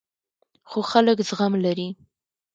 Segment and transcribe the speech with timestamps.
[0.69, 1.87] خو خلک زغم لري.